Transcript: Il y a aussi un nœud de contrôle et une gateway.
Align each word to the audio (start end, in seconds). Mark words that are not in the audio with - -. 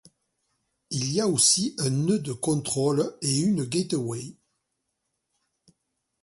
Il 0.89 1.11
y 1.13 1.21
a 1.21 1.27
aussi 1.27 1.75
un 1.77 1.91
nœud 1.91 2.17
de 2.17 2.33
contrôle 2.33 3.15
et 3.21 3.37
une 3.37 3.63
gateway. 3.63 4.35